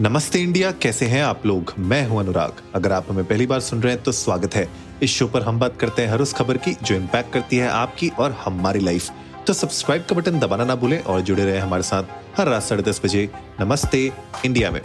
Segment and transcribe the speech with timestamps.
[0.00, 1.72] नमस्ते इंडिया, कैसे हैं आप लोग?
[1.78, 4.66] मैं हूँ अनुराग। अगर आप हमें पहली बार सुन रहे हैं तो स्वागत है।
[5.02, 7.68] इस शो पर हम बात करते हैं हर उस खबर की जो इम्पैक्ट करती है
[7.68, 9.10] आपकी और हमारी लाइफ
[9.46, 12.82] तो सब्सक्राइब का बटन दबाना ना भूलें और जुड़े रहे हमारे साथ हर रात साढ़े
[12.82, 13.28] दस बजे
[13.60, 14.10] नमस्ते
[14.46, 14.80] इंडिया में।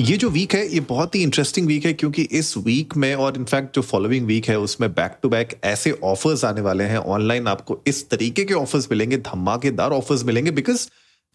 [0.00, 3.36] ये जो वीक है, ये बहुत ही इंटरेस्टिंग वीक है क्योंकि इस वीक में और
[3.36, 7.48] इनफैक्ट जो फॉलोइंग वीक है, उसमें बैक टू बैक ऐसे ऑफर्स आने वाले हैं। ऑनलाइन
[7.48, 10.88] आपको इस तरीके के ऑफर्स मिलेंगे, धमाकेदार ऑफर्स मिलेंगे बिकॉज़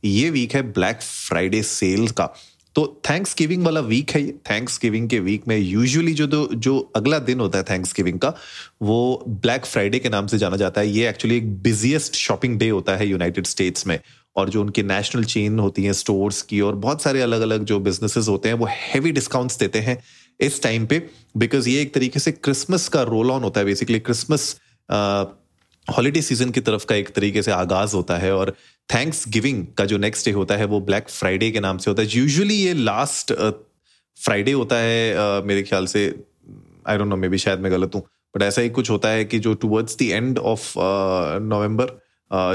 [0.04, 2.34] ये वीक है ब्लैक फ्राइडे सेल का।
[2.76, 7.20] तो थैंक्स गिविंग वाला वीक है थैंक्स गिविंग के वीक में यूजुअली जो जो अगला
[7.20, 8.34] दिन होता है थैंक्स गिविंग का,
[8.82, 12.70] वो ब्लैक फ्राइडे के नाम से जाना जाता है। ये एक्चुअली एक बिजिएस्ट शॉपिंग डे
[12.70, 14.00] होता है यूनाइटेड स्टेट्स में।
[14.36, 17.80] और जो उनकी नेशनल चेन होती हैं स्टोर्स की और बहुत सारे अलग अलग जो
[17.80, 20.04] बिजनेसेस होते हैं, वो हैवी डिस्काउंट्स देते हैं
[20.40, 24.00] इस टाइम पे। बिकॉज़ ये एक तरीके से क्रिसमस का रोल ऑन होता है बेसिकली
[24.00, 24.56] क्रिसमस
[25.88, 28.52] हॉलीडे सीज़न की तरफ़ का एक तरीके से आगाज़ होता है और
[28.90, 32.02] थैंक्स गिविंग का जो नेक्स्ट डे होता है वो ब्लैक फ्राइडे के नाम से होता
[32.02, 33.34] है। यूजुअली ये लास्ट
[34.18, 36.06] फ्राइडे होता है uh, मेरे ख्याल से
[36.88, 38.02] I don't know maybe शायद मैं गलत हूँ
[38.36, 42.00] बट ऐसा ही कुछ होता है कि जो towards the end of November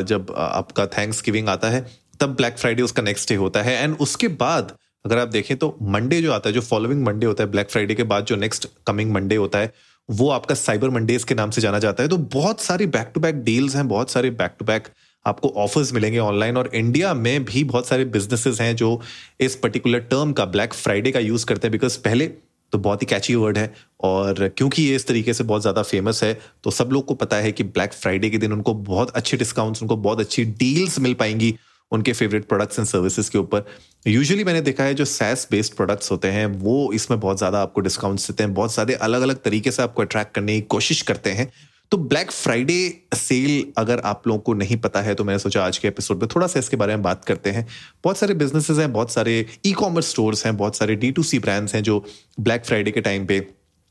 [0.03, 1.87] जब आपका थैंक्स गिविंग आता है
[2.21, 4.73] तब ब्लैक फ्राइडे उसका नेक्स्ट डे होता है। एंड उसके बाद
[5.05, 7.95] अगर आप देखें तो मंडे जो आता है जो फॉलोइंग मंडे होता है ब्लैक फ्राइडे
[7.95, 9.73] के बाद जो नेक्स्ट कमिंग मंडे होता है
[10.09, 13.21] वो आपका साइबर मंडेज के नाम से जाना जाता है। तो बहुत सारी बैक टू
[13.21, 14.89] बैक डील्स हैं, बहुत सारे बैक टू बैक
[15.25, 19.01] आपको ऑफर्स मिलेंगे ऑनलाइन और इंडिया में भी बहुत सारे बिजनेसेस हैं जो
[19.41, 22.27] इस पर्टिकुलर टर्म का ब्लैक फ्राइडे का यूज़ करते हैं बिकॉज़ पहले
[22.73, 26.23] तो बहुत ही कैची वर्ड है और क्योंकि ये इस तरीके से बहुत ज़्यादा फ़ेमस
[26.25, 26.33] है
[26.65, 29.83] तो सब लोग को पता है कि ब्लैक फ्राइडे के दिन उनको बहुत अच्छे डिस्काउंट्स
[29.83, 31.55] उनको बहुत अच्छी डील्स मिल पाएँगी।
[31.93, 33.65] उनके फेवरेट प्रोडक्ट्स एंड सर्विसेज़ के ऊपर।
[34.07, 37.81] यूजुअली मैंने देखा है जो सैस बेस्ड प्रोडक्ट्स होते हैं, वो इसमें बहुत ज़्यादा आपको
[37.81, 41.31] डिस्काउंट्स देते हैं, बहुत सारे अलग अलग तरीके से आपको अट्रैक्ट करने की कोशिश करते
[41.31, 41.51] हैं।
[41.93, 42.79] तो ब्लैक फ्राइडे
[43.17, 46.29] सेल अगर आप लोगों को नहीं पता है तो मैंने सोचा आज के एपिसोड में
[46.35, 47.67] थोड़ा सा इसके बारे में बात करते हैं।
[48.05, 51.39] बहुत सारे बिजनेसेस हैं, बहुत सारे ई कॉमर्स स्टोर्स हैं, बहुत सारे डी टू सी
[51.39, 52.05] ब्रांड्स हैं जो
[52.41, 53.47] ब्लैक फ्राइडे के टाइम पे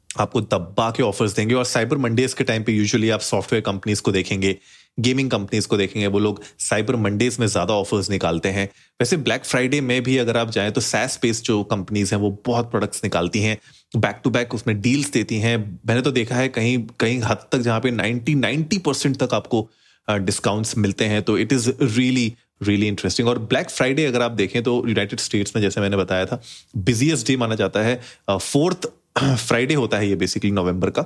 [0.09, 4.01] आपको दब्बा के ऑफर्स देंगे और साइबर मंडेज के टाइम पे यूजुअली आप सॉफ्टवेयर कंपनीज़
[4.01, 4.57] को देखेंगे।
[4.97, 8.65] गेमिंग कंपनीज़ को देखेंगे, वो लोग साइबर मंडेज में ज़्यादा ऑफर्स निकालते हैं।
[8.99, 12.29] वैसे ब्लैक फ्राइडे में भी अगर आप जाएँ तो सैस बेस्ड जो कंपनीज़ हैं, वो
[12.45, 13.57] बहुत प्रोडक्ट्स निकालती हैं।
[13.97, 15.57] बैक टू बैक उसमें डील्स देती हैं।
[15.87, 19.67] मैंने तो देखा है कहीं कहीं हद तक जहाँ पे 90 90 परसेंट तक आपको
[20.07, 22.33] डिस्काउंट्स मिलते हैं। तो it is really
[22.63, 26.25] really interesting और ब्लैक फ्राइडे अगर आप देखें तो यूनाइटेड स्टेट्स में जैसे मैंने बताया
[26.25, 26.41] था
[26.77, 27.99] बिजिएस्ट डे माना जाता है
[28.31, 28.87] फोर्थ
[29.19, 31.01] फ्राइडे होता है ये बेसिकली नवंबर का।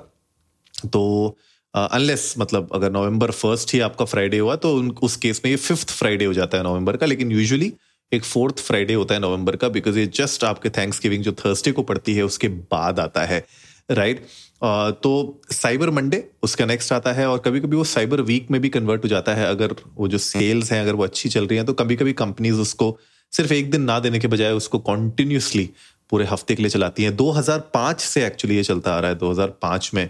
[0.86, 1.38] तो
[1.74, 5.52] अनलेस uh, मतलब अगर नवंबर फ़र्स्ट ही आपका फ्राइडे हुआ तो उन, उस केस में
[5.52, 7.72] ये फिफ्थ फ्राइडे हो जाता है नवंबर का लेकिन यूजुअली
[8.12, 11.72] एक फोर्थ फ्राइडे होता है नवंबर का बिकॉज़ ये जस्ट आपके थैंक्स गिविंग जो थर्सडे
[11.72, 13.46] को पड़ती है उसके बाद आता है
[13.92, 14.32] राइट right?
[14.62, 18.60] uh, तो साइबर मंडे उसका नेक्स्ट आता है और कभी कभी वो साइबर वीक में
[18.62, 21.58] भी कन्वर्ट हो जाता है अगर वो जो सेल्स हैं अगर वो अच्छी चल रही
[21.58, 22.98] हैं तो कभी कभी कंपनीज़ उसको
[23.34, 25.70] सिर्फ़ एक दिन ना देने के बजाय उसको कॉन्टिन्यूसली
[26.10, 29.94] पूरे हफ़्ते के लिए चलाती हैं 2005 से एक्चुअली ये चलता आ रहा है 2005
[29.94, 30.10] में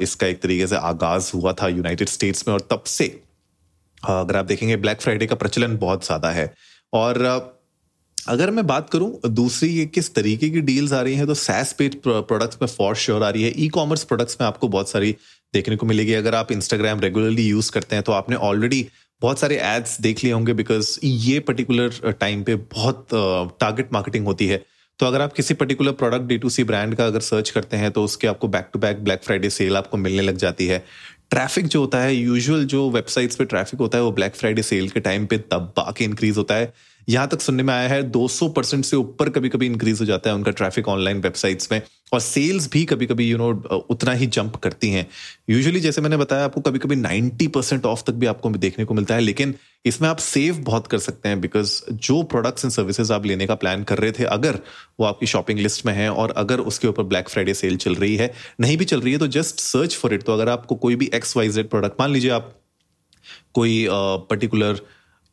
[0.00, 3.06] इसका एक तरीके से आगाज़ हुआ था यूनाइटेड स्टेट्स में और तब से
[4.02, 6.52] अगर आप देखेंगे ब्लैक फ्राइडे का प्रचलन बहुत ज़्यादा है।
[6.92, 7.22] और
[8.18, 11.72] अगर मैं बात करूँ, दूसरी ये किस तरीके की डील्स आ रही हैं तो सैस
[11.72, 15.12] पेड प्रोडक्ट्स में फॉर श्योर आ रही है। ई कॉमर्स प्रोडक्ट्स में आपको बहुत सारी
[15.54, 18.86] देखने को मिलेगी। अगर आप इंस्टाग्राम रेगुलरली यूज़ करते हैं तो आपने ऑलरेडी
[19.22, 23.06] बहुत सारे एड्स देख लिए होंगे बिकॉज़ ये पर्टिकुलर टाइम पे बहुत
[23.60, 24.64] टारगेट मार्केटिंग होती है।
[24.98, 27.90] तो अगर आप किसी particular product D to C brand का अगर सर्च करते हैं
[27.90, 30.78] तो उसके आपको back to back black Friday sale आपको मिलने लग जाती है।
[31.30, 34.88] ट्रैफ़िक जो होता है यूजुअल जो वेबसाइट्स पे ट्रैफ़िक होता है, वो ब्लैक फ्राइडे सेल
[34.90, 36.72] के टाइम पे तब बाकी इंक्रीज होता है।
[37.08, 40.30] यहाँ तक सुनने में आया है 200 परसेंट से ऊपर कभी कभी इंक्रीज हो जाता
[40.30, 43.50] है उनका ट्रैफ़िक ऑनलाइन वेबसाइट्स में और सेल्स भी कभी कभी यू नो
[43.90, 45.06] उतना ही जंप करती हैं।
[45.50, 48.94] यूजुअली जैसे मैंने बताया आपको कभी कभी 90 परसेंट ऑफ़ तक भी आपको देखने को
[48.94, 53.12] मिलता है लेकिन इसमें आप सेव बहुत कर सकते हैं बिकॉज़ जो प्रोडक्ट्स एंड सर्विसेज़
[53.12, 54.58] आप लेने का प्लान कर रहे थे अगर
[55.00, 58.16] वो आपकी शॉपिंग लिस्ट में है और अगर उसके ऊपर ब्लैक फ्राइडे सेल चल रही
[58.16, 60.96] है नहीं भी चल रही है तो जस्ट सर्च फॉर इट तो अगर आपको कोई
[60.96, 62.54] भी एक्स वाई जेड प्रोडक्ट मान लीजिए आप
[63.54, 64.80] कोई पर्टिकुलर uh,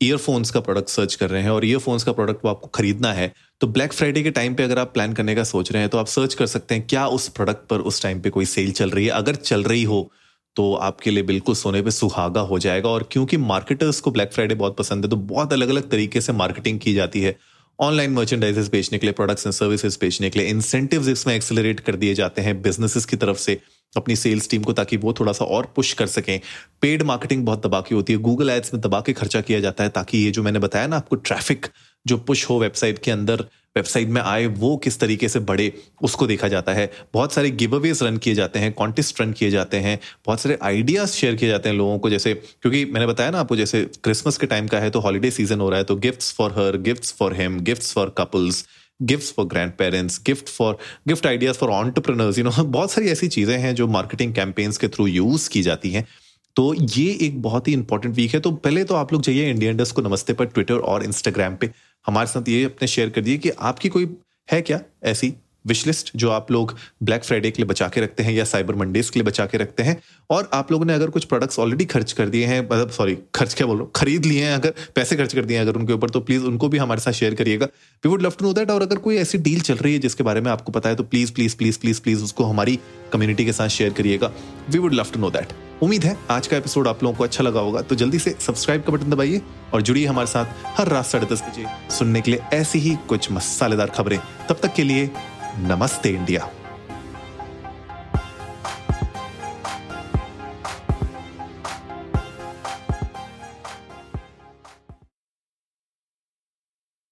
[0.04, 3.32] ईयरफोन्स का प्रोडक्ट सर्च कर रहे हैं और ईयरफोन्स का प्रोडक्ट आपको खरीदना है
[3.62, 5.98] तो ब्लैक फ्राइडे के टाइम पे अगर आप प्लान करने का सोच रहे हैं तो
[5.98, 8.90] आप सर्च कर सकते हैं, क्या उस प्रोडक्ट पर उस टाइम पे कोई सेल चल
[8.90, 9.12] रही है?
[9.12, 10.10] अगर चल रही हो
[10.56, 14.56] तो आपके लिए बिल्कुल सोने पे सुहागा हो जाएगा। और क्योंकि मार्केटर्स को ब्लैक फ्राइडे
[14.56, 17.36] बहुत पसंद है तो बहुत अलग अलग तरीके से मार्केटिंग की जाती है।
[17.80, 21.96] ऑनलाइन मर्चेंडाइजेस बेचने के लिए प्रोडक्ट्स एंड सर्विसेज़ बेचने के लिए इंसेंटिव्स इसमें एक्सेलरेट कर
[21.96, 23.60] दिए जाते हैं बिजनेसेस की तरफ़ से।
[23.96, 26.40] अपनी सेल्स टीम को ताकि वो थोड़ा सा और पुश कर सकें।
[26.82, 29.84] पेड मार्केटिंग बहुत दबा की होती है। गूगल एड्स में दबा के खर्चा किया जाता
[29.84, 31.68] है ताकि ये जो मैंने बताया ना आपको ट्रैफ़िक
[32.06, 33.46] जो पुश हो वेबसाइट के अंदर
[33.76, 37.76] वेबसाइट में आए, वो किस तरीके से बढ़े, उसको देखा जाता है। बहुत सारे गिव
[37.76, 41.50] अवेज रन किए जाते हैं कॉन्टेस्ट रन किए जाते हैं, बहुत सारे आइडियाज़ शेयर किए
[41.50, 44.80] जाते हैं लोगों को। जैसे क्योंकि मैंने बताया ना आपको, जैसे क्रिसमस के टाइम का
[44.80, 47.94] है तो हॉलीडे सीज़न हो रहा है तो gifts for her gifts for him gifts
[47.94, 48.66] for couples
[49.04, 50.78] gift for grandparents gift for
[51.08, 54.88] gift ideas for entrepreneurs you know बहुत सारी ऐसी चीज़ें हैं जो मार्केटिंग कैंपेन्स के
[54.88, 56.08] थ्रू यूज़ की जाती हैं।
[56.56, 59.78] तो ये एक बहुत ही इंपॉर्टेंट वीक है। तो पहले तो आप लोग जाइए इंडियन
[59.78, 61.70] डस्ट को नमस्ते पर ट्विटर और इंस्टाग्राम पे।
[62.06, 64.08] हमारे साथ ये अपने शेयर कर दिए कि आपकी कोई
[64.50, 65.34] है क्या ऐसी
[65.66, 68.76] विश लिस्ट जो आप लोग ब्लैक फ्राइडे के लिए बचा के रखते हैं या साइबर
[68.76, 69.98] मंडेज के लिए बचा के रखते हैं,
[70.30, 73.54] और आप लोगों ने अगर कुछ प्रोडक्ट्स ऑलरेडी खर्च कर दिए हैं मतलब सॉरी खर्च
[73.54, 75.94] क्या बोल रहा हूँ, खरीद लिए हैं, अगर पैसे खर्च कर दिए हैं अगर उनके
[75.94, 77.66] ऊपर तो प्लीज़ उनको भी हमारे साथ शेयर करिएगा।
[78.04, 80.24] We would love to know that और अगर कोई ऐसी डील चल रही है जिसके
[80.24, 82.80] बारे में आपको पता है तो please please please please please उसको हमारी
[83.14, 84.32] कम्युनिटी के साथ शेयर करिएगा।
[84.70, 87.44] We would love to know that उम्मीद है आज का एपिसोड आप लोगों को अच्छा
[87.44, 89.42] लगा होगा तो जल्दी से सब्सक्राइब का बटन दबाइए
[89.74, 91.66] और जुड़िए हमारे साथ हर रात साढ़े दस बजे
[91.96, 94.20] सुनने के लिए ऐसी ही कुछ मसालेदार खबरें।
[94.50, 95.10] तब तक के लिए
[95.58, 96.63] नमस्ते इंडिया।